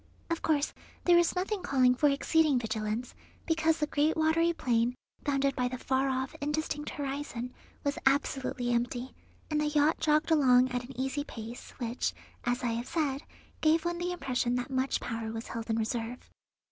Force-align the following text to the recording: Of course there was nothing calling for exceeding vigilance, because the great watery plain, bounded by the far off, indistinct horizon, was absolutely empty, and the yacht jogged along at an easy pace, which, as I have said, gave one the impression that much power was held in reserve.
Of 0.31 0.41
course 0.41 0.73
there 1.03 1.15
was 1.15 1.35
nothing 1.35 1.61
calling 1.61 1.93
for 1.93 2.09
exceeding 2.09 2.57
vigilance, 2.57 3.13
because 3.45 3.77
the 3.77 3.85
great 3.85 4.17
watery 4.17 4.51
plain, 4.51 4.95
bounded 5.23 5.55
by 5.55 5.67
the 5.67 5.77
far 5.77 6.09
off, 6.09 6.33
indistinct 6.41 6.89
horizon, 6.89 7.53
was 7.83 7.99
absolutely 8.07 8.71
empty, 8.73 9.13
and 9.51 9.61
the 9.61 9.67
yacht 9.67 9.99
jogged 9.99 10.31
along 10.31 10.71
at 10.71 10.83
an 10.83 10.99
easy 10.99 11.23
pace, 11.23 11.69
which, 11.77 12.13
as 12.45 12.63
I 12.63 12.71
have 12.71 12.87
said, 12.87 13.21
gave 13.61 13.85
one 13.85 13.99
the 13.99 14.11
impression 14.11 14.55
that 14.55 14.71
much 14.71 15.01
power 15.01 15.31
was 15.31 15.49
held 15.49 15.69
in 15.69 15.77
reserve. 15.77 16.31